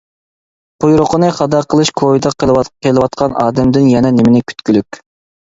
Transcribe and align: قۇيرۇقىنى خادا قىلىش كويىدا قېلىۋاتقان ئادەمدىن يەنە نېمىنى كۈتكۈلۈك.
قۇيرۇقىنى 0.85 1.29
خادا 1.39 1.59
قىلىش 1.73 1.91
كويىدا 2.03 2.31
قېلىۋاتقان 2.87 3.37
ئادەمدىن 3.45 3.93
يەنە 3.93 4.13
نېمىنى 4.19 4.43
كۈتكۈلۈك. 4.51 5.03